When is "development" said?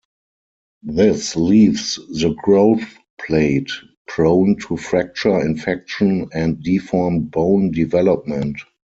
7.71-8.57